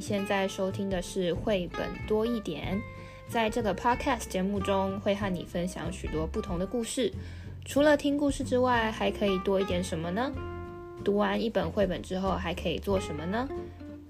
[0.00, 2.80] 现在收听的是绘本多一点，
[3.28, 7.12] 在这个 podcast 节目中会和你分享许多不同的故事。
[7.64, 10.32] 除了听故事之外，还可以多一点什么呢？
[11.04, 13.48] 读完一本绘本之后，还可以做什么呢？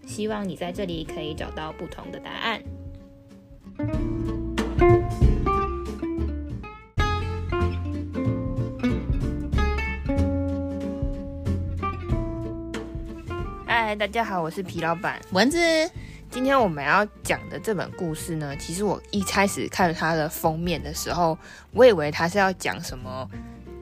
[0.07, 2.63] 希望你在这里可以找到不同的答案。
[13.89, 15.59] 嗨，大家好，我是皮老板蚊子。
[16.31, 21.39] 今天我们要讲的这本故事呢，其实我一开始看它的封面的时候，
[21.73, 23.27] 我以为它是要讲什么，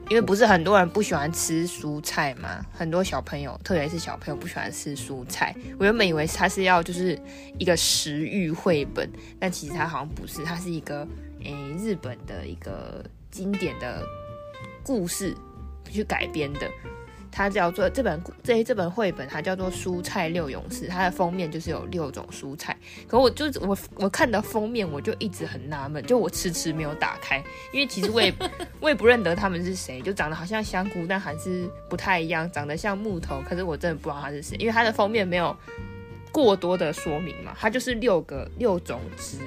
[0.09, 5.53] 因为不是很多人不喜欢吃蔬菜嘛，很多小朋友，特别是小朋友不喜欢吃蔬菜。
[5.77, 7.21] 我原本以为它是要就是
[7.59, 11.05] 一个食欲绘本，但其实它好像不是，它是一个
[11.43, 14.01] 诶日本的一个经典的
[14.83, 15.35] 故事
[15.91, 16.61] 去改编的。
[17.37, 22.75] 它叫做这本这这本绘本，它叫做《蔬菜六勇士》，它的封面就是有六种蔬菜。
[23.07, 27.37] 可我就我我看到封面，我就一直很纳闷，就我迟迟没有打开，
[27.71, 28.33] 因为其实我也
[28.79, 35.55] 我也不认得他们是谁，就长得好像香菇，但还是不太一样，长得像木头，可是我真的不知道他是谁，因为他的封面没有
[36.43, 39.37] 过多的说明嘛，它就是六个六种植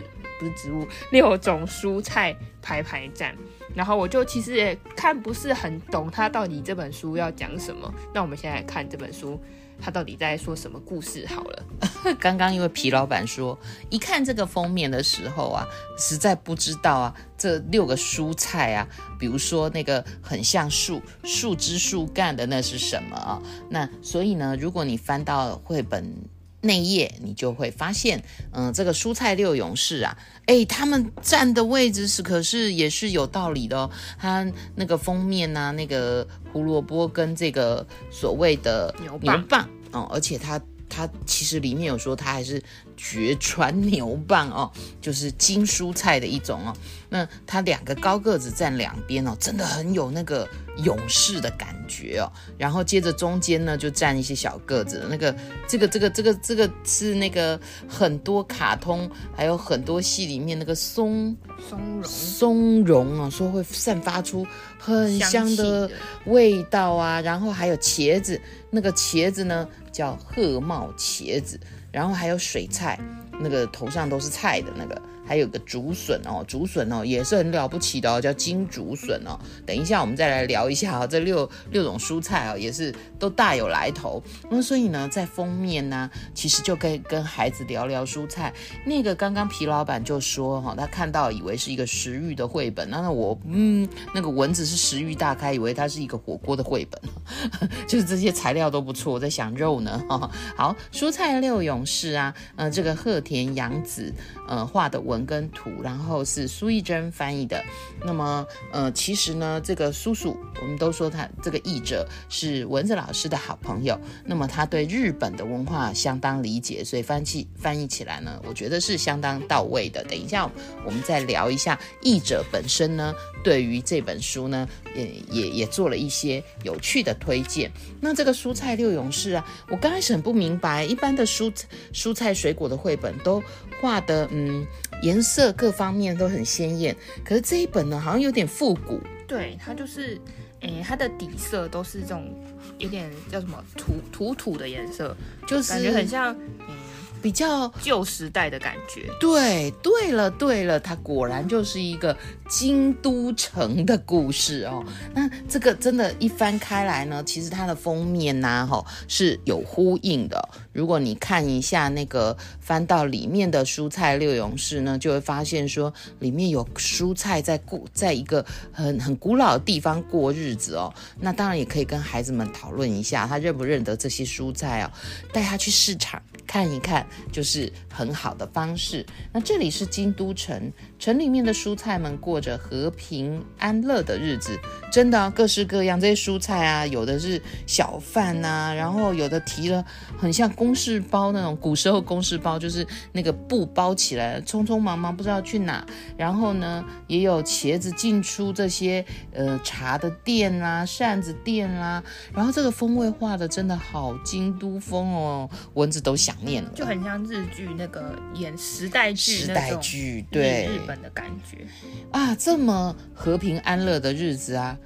[0.41, 3.37] 不是植物，六种蔬菜排排站。
[3.75, 7.93] 然后我就其实也看不是很懂，他到底这本书要讲什么。
[8.13, 9.41] 那我们现在看这本书，
[9.81, 11.65] 他到底在说什么故事好了。
[12.19, 13.57] 刚刚因为皮老板说，
[13.89, 15.65] 一看这个封面的时候啊，
[15.97, 18.89] 实在不知道啊，这六个蔬菜啊，
[19.21, 23.41] 比如说那个很像树树枝树干的那是什么啊？
[23.71, 26.13] 那所以呢，如果你翻到绘本。
[26.63, 28.23] 内页你就会发现，
[28.53, 30.17] 嗯，这个蔬菜六勇士啊，
[30.47, 33.91] 诶，他们站的位置是可是也是有道理的哦。
[34.19, 40.61] 他那个封面啊，那个胡萝卜跟这个所谓的牛棒，牛棒哦，而且他
[40.91, 42.63] 他其实里面有说他还是
[42.97, 44.71] 绝传牛蒡哦，
[45.01, 46.77] 就是金蔬菜的一种哦。
[47.09, 50.47] 那他两个高个子站两边哦，真的很有那个。
[50.85, 55.35] 勇士的感觉哦，然后接着中间呢就站一些小个子，那个
[55.69, 61.37] 这个这个这个这个是那个很多卡通还有很多戏里面那个松
[61.69, 64.47] 松茸松茸啊，说会散发出
[64.79, 65.91] 很香的
[66.25, 68.41] 味道啊，然后还有茄子，
[68.71, 71.59] 那个茄子呢叫鹤帽茄子，
[71.93, 72.99] 然后还有水菜，
[73.41, 75.01] 那个头上都是菜的那个。
[75.31, 79.39] 还有个竹笋哦，竹笋哦也是很了不起的哦，叫金竹笋哦。
[79.65, 84.21] 等一下我们再来聊一下啊，这六六种蔬菜啊也是都大有来头。
[84.51, 88.53] 那所以呢，在封面呢，其实就可以跟孩子聊聊蔬菜。
[88.85, 97.01] 那个刚刚皮老板就说哈，他看到以为是一个食欲的绘本，那那我嗯，那个蚊子是食欲大开，以为它是一个火锅的绘本，
[97.87, 99.13] 就是这些材料都不错。
[99.13, 104.13] 我在想肉呢哈， 好，蔬菜六勇士啊，呃，这个鹤田洋子
[104.49, 105.20] 呃画的文。
[105.25, 107.63] 跟图，然后是苏懿祯翻译的。
[108.05, 113.99] 那么，呃，其实呢，这个叔叔，我们都说他这个译者是蚊子老师的好朋友。
[114.25, 120.03] 那么，他对日本的文化相当理解，所以翻译翻译起来呢，我觉得是相当到位的。
[120.05, 120.51] 等一下，
[120.85, 123.15] 我们再聊一下译者本身呢，
[123.45, 127.71] 对于这本书呢，也也也做了一些有趣的推荐。
[128.01, 131.53] 那这个蔬菜六勇士啊，我刚开始很不明白，一般的蔬
[131.93, 133.43] 蔬菜水果的绘本都
[133.81, 134.67] 画的，嗯。
[135.03, 139.01] 颜色各方面都很鲜艳，可是这一本呢，好像有点复古。
[139.27, 140.21] 对，它就是，
[140.61, 142.35] 诶、欸，它的底色都是这种
[142.79, 145.17] 有点叫什么土土土的颜色，
[145.47, 146.35] 就是感觉很像。
[146.69, 146.77] 嗯
[147.23, 149.11] 比较旧时代的感觉。
[149.21, 152.17] 对，对了，对了，它果然就是一个
[152.49, 154.85] 京都城的故事哦。
[155.15, 160.49] 那这个真的，一翻开来呢，其实它的封面呐、啊，哈，是有呼应的。
[160.73, 170.93] 如果你看一下那个翻到里面的蔬菜六勇士呢，就会发现说里面有蔬菜在过，在一个很很古老的地方过日子哦。
[171.19, 174.91] 那当然也可以跟孩子们讨论一下，他认不认得这些蔬菜哦，
[175.33, 176.21] 带他去市场。
[176.47, 179.07] 看一看就是很好的方式。
[179.33, 184.59] 那这里是京都城，城里面的蔬菜们过着和平安乐的日子，
[184.91, 189.85] 真的，各式各样这些蔬菜啊，有的是小贩呐，然后有的提了
[190.19, 195.87] 很像公事包那种，古时候公事包就是那个布包起来，匆匆忙忙不知道去哪。
[196.17, 202.03] 然后呢，也有茄子进出这些呃茶的店啦、扇子店啦。
[202.35, 206.35] 然后这个风味画的真的好京都风哦，蚊子都想。
[206.75, 210.67] 就很像日剧那个演时代剧，时代剧对。
[210.67, 211.67] 日本的感觉。
[212.13, 214.77] 啊，这么和平安乐的日子啊，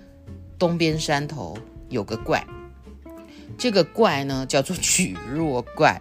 [0.58, 1.56] 东边山头
[1.88, 2.46] 有个怪，
[3.56, 6.00] 这个怪呢叫做曲若怪，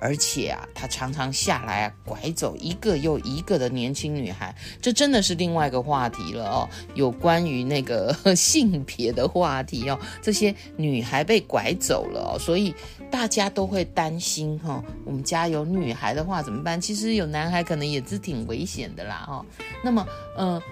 [0.00, 12.74] 而且啊，他常常下来啊，拐走一个又一个的年轻女孩，这真的是另外一个话题了哦，有关于那个性别的话题哦，这些女孩被拐走了，所以
[13.10, 16.80] 大家都会担心哈、我们家有女孩的话怎么办？
[16.80, 19.44] 其实有男孩可能也是挺危险的啦哈、
[19.82, 20.06] 那么，
[20.36, 20.62] 呃，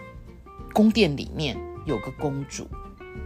[0.73, 2.67] 宫殿里面有个公主。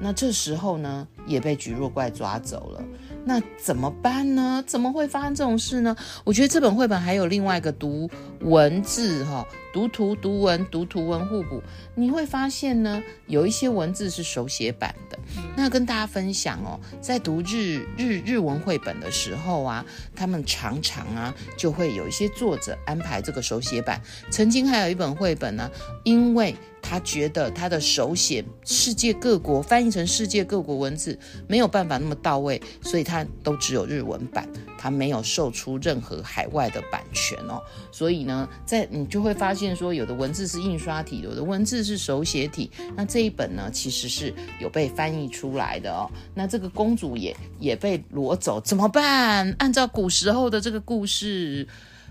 [0.02, 2.82] 那这时候呢，也被菊若怪抓走了。
[3.24, 4.64] 那怎么办呢？
[4.66, 5.94] 怎么会发生这种事呢？
[6.24, 8.08] 我觉得这本绘本还有另外一个读
[8.40, 11.62] 文字哈，读图读文读图文互补。
[11.94, 15.18] 你会发现呢，有一些文字是手写版的。
[15.56, 19.84] 那跟大家分享哦，在读日日日文绘本的时候啊，
[20.16, 24.00] 他们常常啊就会有一些作者安排这个手写版。
[24.30, 25.70] 曾经还有一本绘本呢，
[26.04, 34.48] 因为他觉得他的手写世界各国翻译成世界各国文字没有办法那么到位，所以它都只有日文版，
[34.78, 37.60] 它没有售出任何海外的版权哦。
[37.90, 42.70] 所以呢，在你就会发现说，有的文字是印刷体，有的文字是手写体。
[42.94, 46.08] 那这一本呢，其实是有被翻译出来的哦。
[46.34, 49.52] 那这个公主也也被掳走，怎么办？
[49.58, 51.66] 按照古时候的这个故事，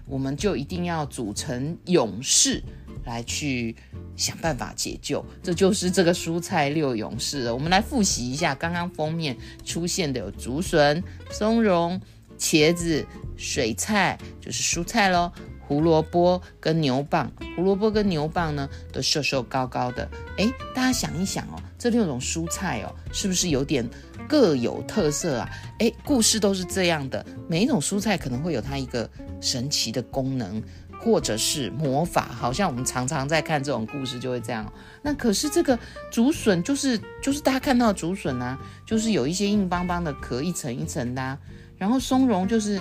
[0.10, 2.62] 我们就一定要组成勇士。
[3.06, 3.76] 来去
[4.16, 7.54] 想办法解救，这就是这个蔬菜六勇士了。
[7.54, 9.36] 我们来复习一下刚刚封面
[9.66, 11.02] 出现的有竹笋、
[11.32, 12.00] 松茸、
[12.38, 13.04] 茄子、
[13.36, 17.32] 水菜，就是蔬菜喽，胡萝卜跟牛蒡。
[17.56, 20.08] 胡萝卜跟牛蒡呢都瘦瘦高高的。
[20.38, 23.90] 诶，大家想一想哦，这六种蔬菜哦，是不是有点
[24.28, 25.50] 各有特色啊？
[25.80, 29.10] 诶，故事都是这样的，每一种蔬菜可能会有它一个
[29.42, 30.62] 神奇的功能。
[31.02, 34.70] 或者是魔法，好像我们常常在看这种故事就会这样。
[35.02, 35.80] 那可是这个
[36.12, 41.38] 竹笋就是就是大家看到竹笋啊，就是有一些硬邦邦的壳，一层一层的。
[41.78, 42.76] 然后松茸就是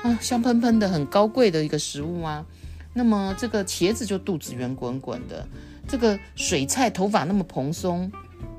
[0.00, 2.46] 啊香喷喷的，很高贵的一个食物啊。
[2.94, 5.44] 那么这个茄子就肚子圆滚滚的，
[5.88, 8.08] 这个水菜头发那么蓬松，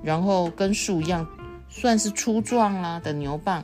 [0.04, 1.28] 然后跟树一样，
[1.70, 3.64] 算是粗壮啦的牛蒡。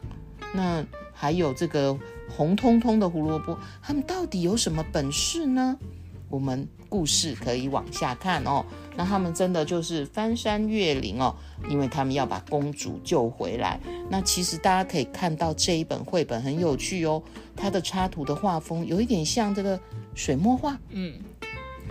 [0.54, 1.98] 那还有这个。
[2.36, 5.78] 红彤彤的胡萝卜，它们到底有什么本事呢？
[6.30, 8.66] 我们故事可以往下看哦。
[8.96, 11.36] 那他们真的就是翻山越岭哦，
[11.70, 13.80] 因为他们要把公主救回来。
[14.10, 17.22] 那其实大家可以看到这一本绘本很有趣哦，
[17.56, 19.80] 它的插图的画风有一点像这个
[20.16, 21.14] 水墨画，嗯，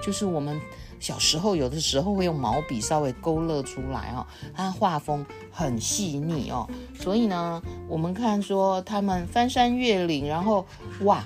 [0.02, 0.60] 就是我们。
[1.02, 10.64] 小时候有的时候会用毛笔稍微勾勒出来哦，它画风很细腻哦，所以呢，我们看说他们翻山越岭，然后
[11.00, 11.24] 哇，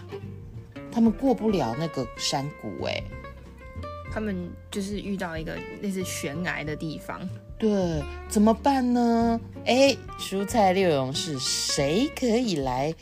[0.91, 3.03] 他们过不了那个山谷哎，
[4.11, 7.21] 他们就是遇到一个类似悬崖的地方，
[7.59, 9.39] 对，怎么办呢？
[9.67, 12.95] 哎，蔬菜六勇士谁可以来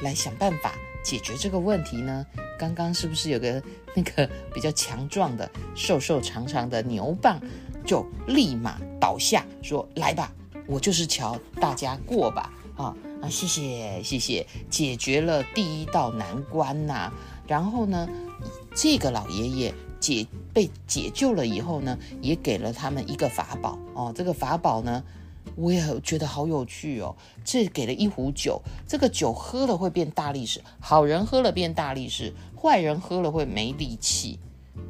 [0.00, 0.72] 来想办法
[1.04, 2.24] 解决这个问题呢？
[2.58, 3.62] 刚刚是不是有个
[3.94, 7.38] 那个比较强壮的、瘦瘦长长的牛蒡，
[7.86, 10.32] 就立马倒下说：“来吧，
[10.66, 17.12] 我就是桥，大家过吧。”啊啊，谢谢谢谢，解决了第一道难关呐、
[17.46, 18.08] 然后呢，
[18.74, 24.12] 这个老爷爷解被解救了以后呢，也给了他们一个法宝哦。
[24.14, 25.02] 这个法宝呢。
[25.56, 34.38] 我也觉得好有趣哦，这给了一壶酒，这个酒喝了会变大力士，好人喝了变大力士，坏人喝了会没力气。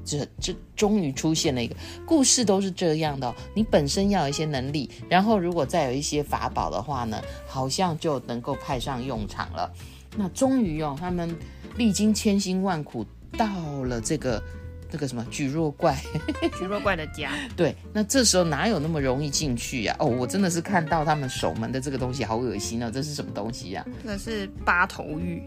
[0.05, 3.35] 这这终于出现了一个故事，都是这样的。
[3.55, 9.71] 你本身要有一些能力，然后如果再有一些法宝的话呢，好像就能够派上用场了。
[10.17, 11.37] 那终于哦，他们
[11.77, 13.05] 历经千辛万苦
[13.37, 13.47] 到
[13.85, 14.43] 了这个。
[14.91, 16.01] 那个什么举若怪，
[16.59, 17.31] 举若怪的家。
[17.57, 19.97] 对，那这时候哪有那么容易进去呀？
[19.99, 22.91] 哦，我真的是看到他们守门的这个东西，好恶心哦！
[22.91, 23.85] 这是什么东西呀？
[24.05, 25.43] 这是八头芋，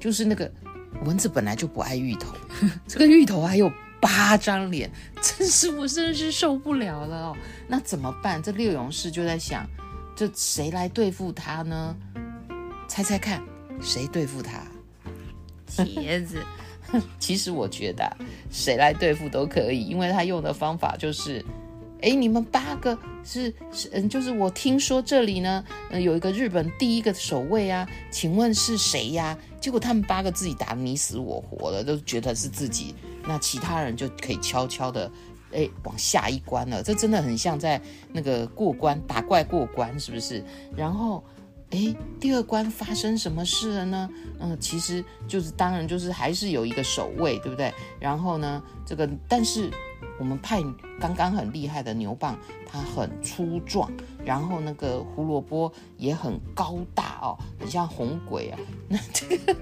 [0.00, 0.50] 就是那个
[1.04, 2.34] 蚊子本来就不爱芋头，
[2.88, 4.90] 这个芋头还有八张脸，
[5.22, 7.36] 真是我真的是受不了了哦。
[7.68, 8.42] 那怎么办？
[8.42, 9.66] 这六勇士就在想，
[10.16, 11.96] 这谁来对付他呢？
[12.88, 13.42] 猜猜看，
[13.80, 14.62] 谁对付他？
[15.68, 16.38] 茄子。
[17.18, 18.10] 其实我觉得
[18.50, 21.44] 谁来对付都可以，因为他用的方法就是，
[22.00, 29.36] 哎，你们八个是是嗯，就是我听说这里呢，呃，有一个日本第一个守卫啊，请问是谁呀？
[29.60, 32.94] 结果他们八个自己打你死我活的，都觉得是自己，
[33.26, 35.10] 那其他人就可以悄悄的
[35.52, 36.82] 哎往下一关了。
[36.82, 37.80] 这真的很像在
[38.12, 40.44] 那个过关打怪过关，是不是？
[40.76, 41.22] 然后。
[41.74, 44.08] 哎，第二关发生什么事了呢？
[44.38, 47.74] 嗯，其实就是当然就是还是有一个守卫，对不对？
[47.98, 49.68] 然后呢，这个但是
[50.16, 50.62] 我们派
[51.00, 53.90] 刚刚很厉害的牛蒡，它很粗壮，
[54.24, 58.58] 然后那个胡萝卜也很高大哦，很像红鬼啊。
[58.86, 59.56] 那这个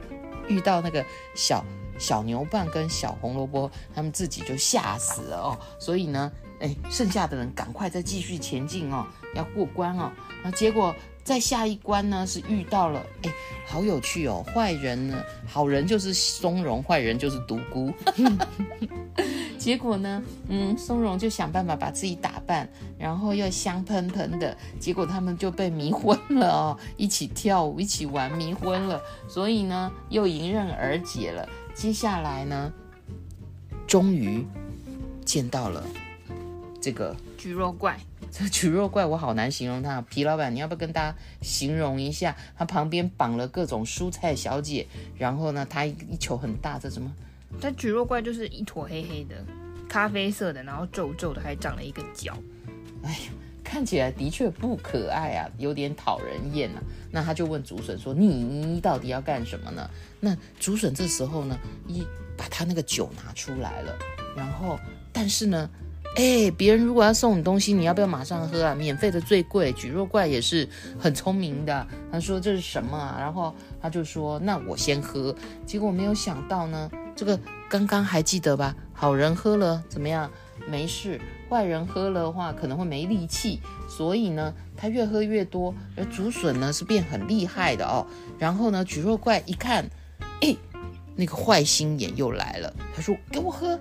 [0.48, 1.02] 遇到那个
[1.34, 1.64] 小
[1.98, 5.58] 小牛蒡跟小红萝卜，他们自己就吓死了哦。
[5.78, 10.12] 所以呢，哎，剩下的人赶快再继续前进哦，要过关哦。
[10.44, 10.94] 那结果。
[11.24, 13.32] 在下一关呢，是遇到了，哎，
[13.66, 14.44] 好有趣哦！
[14.52, 17.92] 坏人呢，好人就是松茸，坏人就是独孤。
[19.56, 31.48] 结果呢，嗯，松茸就想办法把自己打扮，然后又香喷喷的，结果他们就被迷昏了哦，一起跳舞，一起玩，迷昏了，所以呢，又迎刃而解了。
[31.72, 32.72] 接下来呢，
[33.86, 34.44] 终于
[35.24, 35.84] 见到了
[36.80, 37.96] 这个蒟蒻怪。
[38.42, 42.34] 这蒟蒻怪我好难形容它，皮老板，你要不要跟大家形容一下？
[42.56, 44.84] 它旁边绑了各种蔬菜小姐，
[45.16, 47.12] 然后呢，它一球很大，这什么？
[47.60, 49.36] 它橘肉怪就是一坨黑黑的、
[49.88, 52.36] 咖啡色的，然后皱皱的，还长了一个角。
[53.04, 53.30] 哎呀，
[53.62, 56.82] 看起来的确不可爱啊，有点讨人厌啊。
[57.12, 61.56] 那他就问竹笋说：“你到底要干什么呢？”那竹笋这时候呢，
[61.86, 62.04] 一
[62.36, 63.96] 把他那个酒拿出来了，
[64.36, 64.80] 然后
[65.12, 65.70] 但是呢。
[66.14, 68.74] 哎，别人如果要送你东西，你要不要马上喝啊？
[68.74, 69.72] 免费的最贵。
[69.72, 73.16] 蒟蒻怪也是很聪明的，他说这是什么啊？
[73.18, 75.34] 然后他就说那我先喝。
[75.64, 78.76] 结果没有想到呢，这个刚刚还记得吧？
[78.92, 80.30] 好人喝了怎么样？
[80.68, 81.18] 没事。
[81.48, 85.74] 坏人喝了的话可能会没力气，所以呢，他越喝越多。
[85.96, 88.06] 而竹笋呢是变很厉害的哦。
[88.38, 89.88] 然后呢，蒟蒻怪一看，
[90.42, 90.54] 哎，
[91.16, 92.70] 那个坏心眼又来了。
[92.94, 93.80] 他说给我喝。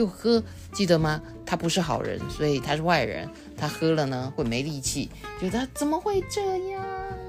[0.00, 0.42] 就喝，
[0.72, 1.20] 记得吗？
[1.44, 3.28] 他不是好人，所以他是坏人。
[3.54, 5.10] 他喝了呢，会没力气。
[5.38, 6.40] 觉得怎么会这
[6.70, 6.82] 样？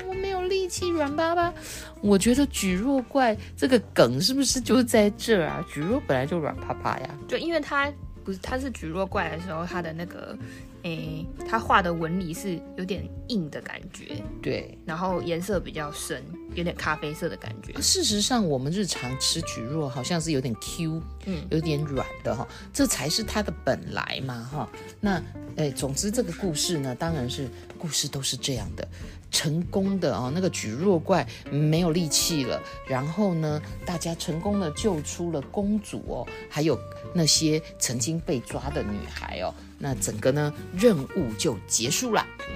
[0.07, 1.53] 我没有力气，软巴巴。
[1.99, 5.65] 我觉得举若怪这个梗是不是就在这儿啊？
[5.69, 7.09] 举若本来就软趴趴呀。
[7.27, 7.91] 就因为他
[8.23, 10.37] 不是他是举若怪的时候，他的那个。
[10.83, 16.23] 诶，他画的纹理是有点硬的感觉，对，然后颜色比较深，
[16.55, 17.73] 有点咖啡色的感觉。
[17.81, 24.69] 事实上，我们日常吃蒟蒻好像是有点 Q，嗯，有点软的哈，这才是它的本来嘛哈。
[24.99, 25.21] 那
[25.55, 27.47] 诶，总之这个故事呢，当然是
[27.77, 28.87] 故事都是这样的。
[29.29, 36.77] 成功的哦，那个蒟蒻怪没有力气了，然后呢，大家成功的救出了公主哦，还有
[37.13, 42.25] 那些曾经被抓的女孩哦，那整个呢任务就结束了。
[42.39, 42.55] 嗯，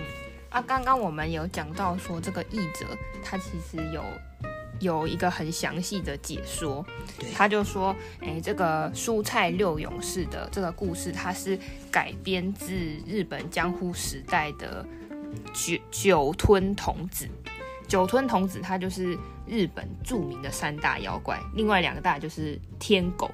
[0.49, 2.85] 啊，刚刚我们有讲到说这个译者
[3.23, 4.03] 他其实有
[4.79, 6.85] 有一个很详细的解说，
[7.33, 11.57] 他就说，哎，这个蔬菜六勇士的这个故事，它是
[11.91, 12.73] 改编自
[13.05, 14.85] 日本江户时代的。
[15.53, 17.27] 酒酒吞童子，
[17.89, 23.29] 酒吞童子，他就是日本著名的三大妖怪，另外两个大就是天狗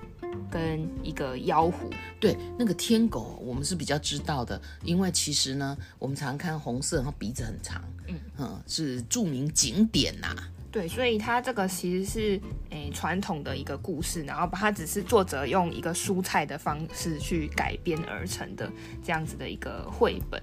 [0.51, 1.89] 跟一个妖狐。
[2.19, 10.49] 对，那个天狗我们是比较知道的，因为其实呢，我们常常看红色，然后鼻子很长，嗯嗯，是著名景点呐、啊。
[10.71, 18.71] 对，所以它这个其实是诶传统的一个故事，然后把它只是作者用一个蔬菜的方式去改编而成的
[19.03, 20.41] 这样子的一个绘本。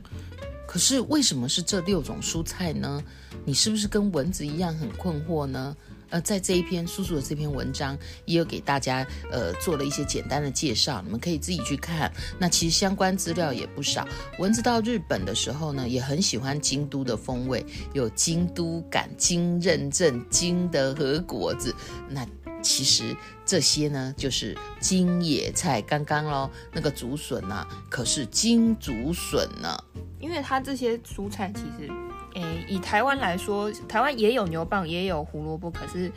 [0.66, 3.02] 可是为什么是这六种蔬菜呢？
[3.46, 5.74] 你是不是跟蚊子一样很困惑呢？
[6.10, 12.10] 呃，在这一篇叔叔的这篇文章也有给大家呃做了一些简单的介绍，你们可以自己去看。
[12.38, 14.06] 那其实相关资料也不少。
[14.38, 21.74] 蚊子到日本的时候呢，也很喜欢京都的风味，有京都感、京认证、京的和果子。
[22.08, 22.26] 那
[22.62, 25.80] 其实这些呢，就是京野菜。
[25.82, 29.76] 刚刚喽，那个竹笋呐、啊，可是京竹笋呢。
[30.20, 31.88] 因为它这些蔬菜其实，
[32.34, 36.10] 诶，以台湾来说，台湾也有牛蒡，也有胡萝卜，可是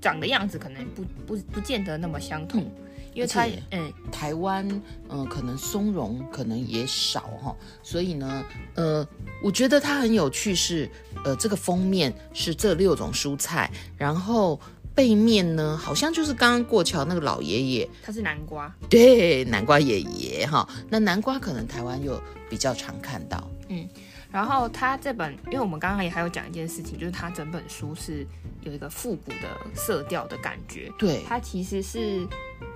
[0.00, 2.62] 长的样子可能不不不见得那么相同。
[2.62, 2.70] 嗯、
[3.14, 9.06] 因为它，嗯，台湾，嗯、呃，可能松茸可能也少哈，所以呢，呃，
[9.42, 10.88] 我觉得它很有趣是，
[11.24, 14.60] 呃，这个封面是这六种蔬菜，然后
[14.94, 22.20] 背面呢，好像就是刚刚过桥那个老爷爷，他是南瓜，对，南瓜爷爷哈，那南瓜可能台湾又。
[22.50, 23.86] 比较常看到，嗯，
[24.30, 28.26] 然后他这本，因为我们刚刚也还有讲一件事情，就是他整本书是
[28.60, 32.26] 有一个复古的色调的感觉，对，它其实是，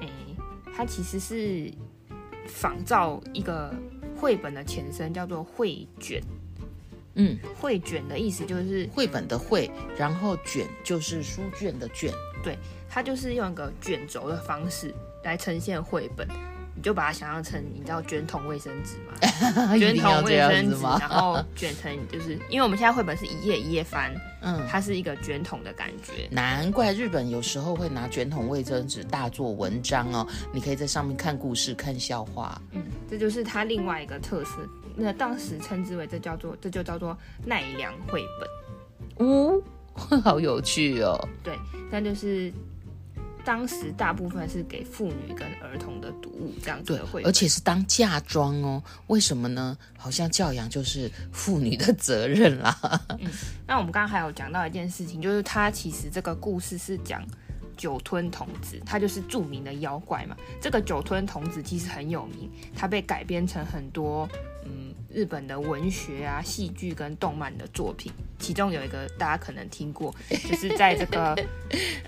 [0.01, 0.09] 哎，
[0.75, 1.71] 它其实是
[2.47, 3.75] 仿照一个
[4.17, 6.23] 绘本的前身，叫做绘卷，
[7.17, 12.11] 嗯，绘卷的意思就是绘本的绘，然后卷就是书卷的卷，
[12.43, 12.57] 对，
[12.89, 16.27] 它就是用一个卷轴的方式来呈现绘本。
[16.75, 19.13] 你就把它想象成，你知道卷筒卫生纸吗？
[19.77, 26.29] 卷筒卫生纸，然后卷成，就是因为我们现在绘本是一页一页翻，嗯，它是一个卷筒的感觉。
[26.31, 32.61] 难怪日本有时候会拿卷筒卫生纸大做文章哦，你可以在上面看故事、看笑话。
[32.71, 34.53] 嗯，这就是它另外一个特色。
[34.97, 39.27] 那当时称之为这叫做，这就叫做奈良绘本。
[39.27, 39.63] 呜、
[39.95, 41.19] 哦， 好有趣哦。
[41.43, 41.55] 对，
[41.91, 42.53] 但就是。
[43.45, 48.83] 当时大部分是给妇女跟儿童的读物这样子的绘本，而且是当嫁妆哦。
[49.09, 49.77] 为什么呢？
[49.99, 52.79] 好像教养就是妇女的责任啦。
[53.21, 53.31] 嗯，
[53.67, 57.23] 那我们刚刚还有讲到一件事情，就是他其实这个故事是讲
[57.77, 60.37] 酒吞童子，他就是著名的妖怪嘛。
[60.61, 64.29] 这个酒吞童子其实很有名，他被改编成很多
[64.65, 68.13] 嗯日本的文学啊、戏剧跟动漫的作品。
[68.39, 71.37] 其中有一个大家可能听过，就是在这个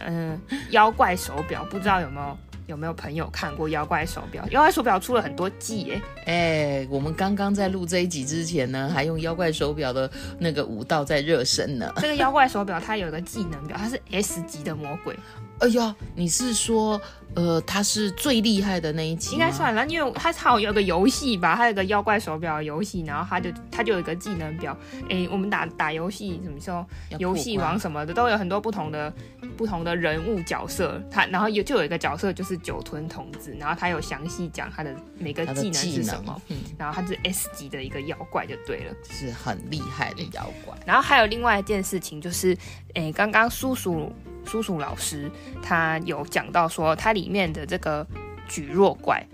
[0.00, 4.44] 嗯 妖怪手表，不知道有没有有没有朋友看过妖怪手表？
[4.50, 6.02] 妖怪手表出了很多季耶。
[6.26, 11.92] 哎、欸，我们刚刚在录这一集之前呢，还用妖怪手表的那个舞蹈在热身呢。
[11.96, 15.16] 这个妖怪手表它有一个技能表，它是 S 级的魔鬼。
[15.60, 17.00] 哎呀，你是说，
[17.34, 19.32] 呃，他是最厉害的那一期？
[19.32, 24.76] 应该算了，因为他好像有个游戏吧，他有个妖怪手表游戏，然后他就他就有一个技能表。
[25.08, 26.84] 哎，我们打打游戏，什么时候
[27.18, 29.12] 游戏王什么的，都有很多不同的
[29.56, 31.00] 不同的人物角色。
[31.10, 36.42] 他然后有就有一个角色就是酒吞童子，然后他有详细讲他的每个技能是什么。
[36.48, 40.76] 嗯，然后他是 S 级的一个妖怪就对了，是很厉害的妖怪。
[40.84, 42.56] 然后还有另外一件事情就是，
[42.94, 44.12] 哎，刚刚叔叔。
[44.44, 45.30] 叔叔老师
[45.62, 48.06] 他有讲到说，它里面的这个
[48.48, 49.26] 蒟蒻怪，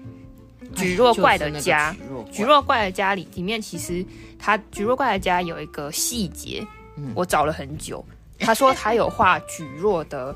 [0.75, 1.95] 蒟蒻怪的家，
[2.33, 4.05] 蒟蒻怪的家里里面，其实
[4.38, 6.67] 他蒟蒻怪的家有一个细节，
[7.14, 8.05] 我找了很久。
[8.38, 10.35] 他说他有画蒟蒻的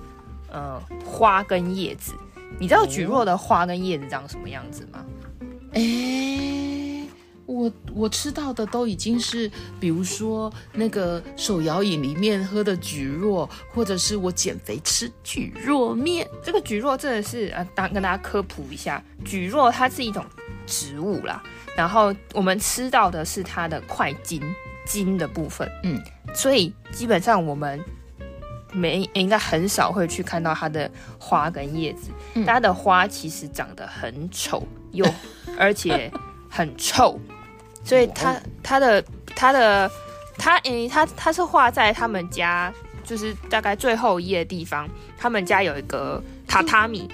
[0.50, 2.12] 呃花跟叶子，
[2.58, 5.04] 你知道蒟蒻的花跟叶子长什么样子吗？
[5.72, 6.73] 哎。
[7.46, 16.26] 我我吃到的都已经是，比如说那个手摇饮里面喝的蒟蒻，或者是我减肥吃蒟蒻面。
[16.42, 20.24] 这个蒟蒻真的是呃，当跟大家科普一下，蒟蒻它是一种
[20.66, 21.42] 植物啦，
[21.76, 24.40] 然后我们吃到的是它的块茎
[24.86, 26.02] 茎的部分，嗯，
[26.34, 27.78] 所以基本上我们
[28.72, 35.06] 没应该很少会去看到它的花跟叶子，嗯，它的花其实长得很丑，又
[35.58, 36.10] 而且
[36.48, 37.20] 很臭。
[37.84, 39.04] 所以他他的
[39.36, 39.90] 他的
[40.38, 42.72] 他诶，他他是画在他们家，
[43.04, 44.88] 就是大概最后一页的地方。
[45.18, 47.08] 他们家有一个榻榻米，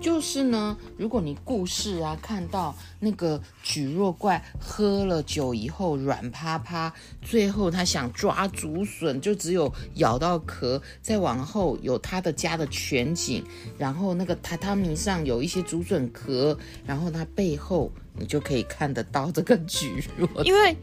[0.00, 13.44] 就是呢，如果你故事啊看到那个蒟蒻怪喝了酒以后软趴趴，最后他想抓竹笋，就只有咬到壳，再往后有他的家的全景，
[13.78, 17.90] 然后那个榻榻米上有一些竹笋壳，然后他背后。
[18.18, 20.76] 你就可以看得到这个蒟蒻， 因为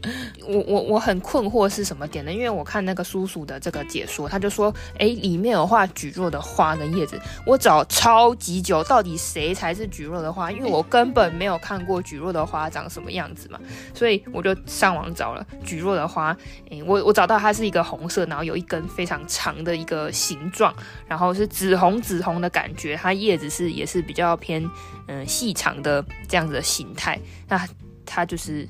[0.46, 2.32] 我我我很困惑是什么点呢？
[2.32, 10.50] 因为我看那个叔叔的这个解说，他就说，哎，里面有画菊若的花跟叶子，我找超级久，到底谁才是菊若的花？
[10.52, 13.58] 因为我根本没有看过菊若的花长什么样子嘛，
[13.92, 16.36] 所以我就上网找了菊若的花，
[16.70, 20.74] 哎，我我找到它是一个红色，然后有一根非常长的一个形状，
[21.08, 24.64] 然后是紫红紫红的感觉，它叶子是也是比较偏
[25.08, 27.18] 嗯细长的这样子的形态。
[27.48, 27.66] 那
[28.06, 28.68] 它就是，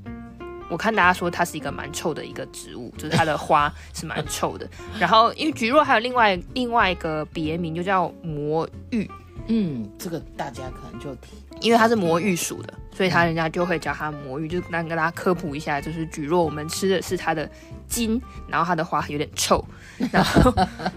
[0.70, 4.68] 我看大家说它是一个蛮臭的一个植物，就是它的花是蛮 臭的。
[4.98, 9.10] 然后因为菊若还有另外另外一个别名，就叫魔芋。
[9.46, 11.14] 嗯，这个大家可能就
[11.60, 14.48] 因为它是魔芋属的，所以他人家就会叫它魔芋。
[14.48, 17.46] 就那跟大家科普一下，就是菊若我们吃的是它的
[17.86, 19.62] 茎，然后它的花有点臭。
[20.10, 20.50] 然后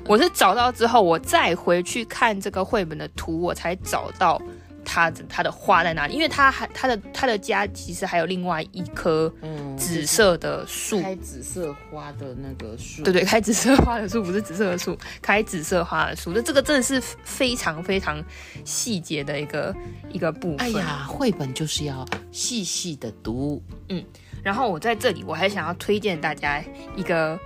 [0.06, 4.41] 我是找到之后，我再回去看这个绘本的图，我才找到。
[4.89, 6.13] 它的他的花在哪里？
[6.13, 9.32] 因为他还他的他的家其实还有另外一棵
[9.78, 13.04] 紫色的树，开紫色花的那个树。
[13.04, 16.32] 对对，开紫色花的树不是紫色的树，开紫色花的树。
[16.34, 18.23] 那这个真的是非常非常
[18.63, 19.76] 细节的一个
[20.10, 20.60] 一个部分。
[20.60, 23.62] 哎呀，绘本就是要细细的读。
[23.89, 24.02] 嗯，
[24.41, 26.63] 然后我在这里我还想要推荐大家
[26.95, 27.38] 一个，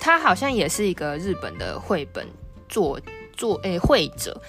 [0.00, 2.26] 他好像也是一个日本的绘本
[2.68, 3.00] 作
[3.36, 4.42] 作诶绘者。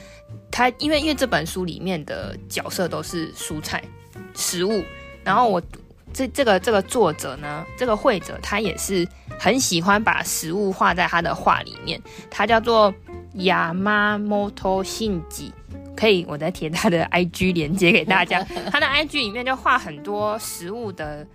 [0.52, 3.84] 他因为因为这本书里面的角色都是蔬菜
[4.36, 4.84] 食物，
[5.24, 5.62] 然后我
[6.12, 9.08] 这这个这个作者呢，这个绘者他也是
[9.40, 12.02] 很喜欢把食物画在他的画里面。
[12.30, 12.94] 他叫做
[13.36, 15.52] Yamamoto Shinji，
[15.96, 18.44] 可以我再贴他的 IG 连接给大家。
[18.72, 21.26] 他的 IG 里面就画很多食物的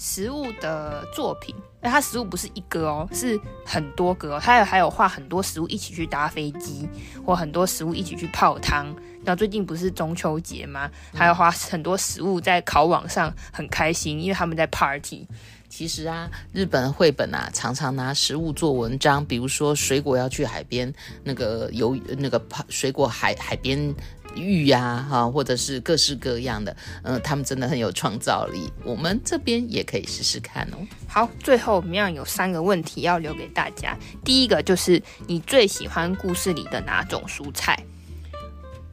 [0.00, 1.54] 食物的作品。
[1.82, 4.40] 那它食物不是一个哦，是很多个哦。
[4.42, 6.88] 它有还有画很多食物一起去搭飞机，
[7.24, 8.86] 或很多食物一起去泡汤。
[9.22, 10.90] 然后最近不是中秋节吗？
[11.14, 15.28] 还有画很多食物在烤网上很开心，因为他们在 party。
[15.68, 23.94] 其实啊，日本绘本啊，常常拿食物做文章，比如说水果要去海边，那个游那个泡水果海海边。
[24.34, 28.70] 玉呀、啊，哈，或者是各式各样的，嗯、呃，他们真的很有创造力。
[28.84, 30.76] 我们这边也可以试试看哦。
[31.06, 33.96] 好，最后我们要有三个问题要留给大家。
[34.24, 37.78] 第一个就是你最喜欢故事里的哪种蔬菜？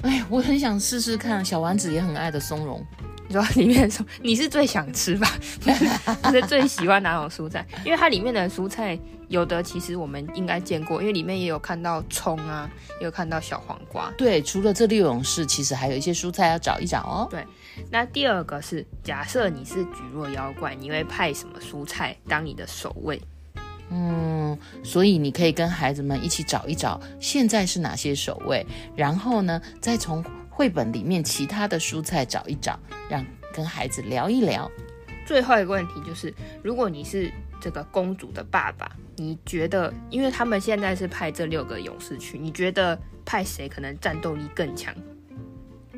[0.01, 2.85] 哎，我很想试试看，小丸子也很爱的松茸。
[3.27, 5.27] 你说里面说你是最想吃吧？
[5.65, 7.65] 你是最喜欢哪种蔬菜？
[7.83, 14.09] 因为它里面的蔬菜有的其实我们应该见过，因为里面也有看到葱啊，也有看到小黄瓜。
[14.17, 17.27] 对，除了这六种是，其实还有一些蔬菜要找一找哦。
[17.29, 17.45] 对，
[17.91, 23.21] 那第二个是假设你是蒟蒻妖怪，你会派什么蔬菜当你的守卫？
[23.89, 30.23] 嗯，所以你可以跟孩子们一起找一找，现在是哪些守卫，然后呢，再从。
[30.57, 34.67] 绘本里面其他的蔬菜找一找，让跟孩子聊一聊。
[35.23, 44.91] 最后一个问题就是，如果你是这个公主的爸爸，你觉得，因为他们现在是派这六个勇士去，你觉得派谁可能战斗力更强？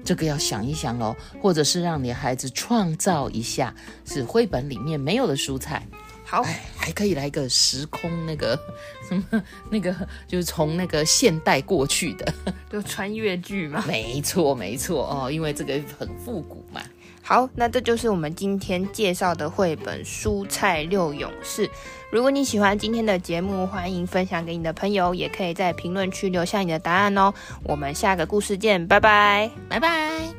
[0.04, 5.88] 这个要想一想哦，或者是让你孩子创造一下，是绘本里面没有的蔬菜。
[6.30, 6.44] 好，
[6.78, 8.58] 还可以来个时空那个
[9.08, 9.96] 什么那个，
[10.28, 12.34] 就是从那个现代过去的，
[12.72, 13.84] 就穿越剧嘛。
[13.88, 16.82] 没错，没错哦，因为这个很复古嘛。
[17.24, 21.68] 好，那这就是我们今天介绍的绘本《蔬菜六勇士》。
[22.12, 27.32] 如果你喜欢今天的节目，欢迎分享给你的朋友，也可以在评论区留下你的答案哦。
[27.64, 30.39] 我们下个故事见，拜拜，拜拜。